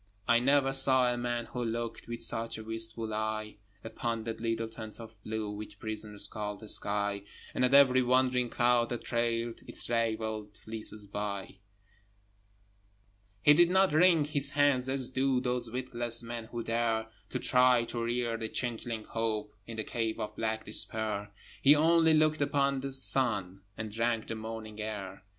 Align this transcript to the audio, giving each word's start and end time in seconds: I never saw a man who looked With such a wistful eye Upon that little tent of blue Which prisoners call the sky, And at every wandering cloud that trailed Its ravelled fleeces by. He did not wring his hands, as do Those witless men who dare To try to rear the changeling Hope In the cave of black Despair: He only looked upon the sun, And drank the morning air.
I 0.27 0.39
never 0.39 0.73
saw 0.73 1.13
a 1.13 1.15
man 1.15 1.45
who 1.45 1.63
looked 1.63 2.07
With 2.07 2.23
such 2.23 2.57
a 2.57 2.63
wistful 2.63 3.13
eye 3.13 3.57
Upon 3.83 4.23
that 4.23 4.41
little 4.41 4.67
tent 4.67 4.99
of 4.99 5.15
blue 5.23 5.51
Which 5.51 5.77
prisoners 5.77 6.27
call 6.27 6.57
the 6.57 6.67
sky, 6.69 7.21
And 7.53 7.63
at 7.63 7.75
every 7.75 8.01
wandering 8.01 8.49
cloud 8.49 8.89
that 8.89 9.03
trailed 9.03 9.61
Its 9.67 9.87
ravelled 9.91 10.57
fleeces 10.57 11.05
by. 11.05 11.59
He 13.43 13.53
did 13.53 13.69
not 13.69 13.93
wring 13.93 14.25
his 14.25 14.49
hands, 14.49 14.89
as 14.89 15.07
do 15.07 15.39
Those 15.39 15.69
witless 15.69 16.23
men 16.23 16.45
who 16.45 16.63
dare 16.63 17.05
To 17.29 17.37
try 17.37 17.83
to 17.83 18.01
rear 18.03 18.37
the 18.37 18.49
changeling 18.49 19.03
Hope 19.03 19.53
In 19.67 19.77
the 19.77 19.83
cave 19.83 20.19
of 20.19 20.35
black 20.35 20.65
Despair: 20.65 21.31
He 21.61 21.75
only 21.75 22.15
looked 22.15 22.41
upon 22.41 22.79
the 22.79 22.91
sun, 22.91 23.61
And 23.77 23.91
drank 23.91 24.25
the 24.29 24.33
morning 24.35 24.81
air. 24.81 25.25